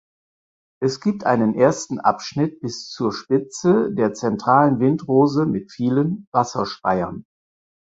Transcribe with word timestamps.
Es 0.81 0.99
gibt 0.99 1.25
einen 1.27 1.53
ersten 1.53 1.99
Abschnitt 1.99 2.59
bis 2.59 2.89
zur 2.89 3.13
Spitze 3.13 3.93
der 3.93 4.15
zentralen 4.15 4.79
Windrose 4.79 5.45
mit 5.45 5.71
vielen 5.71 6.27
Wasserspeiern. 6.31 7.23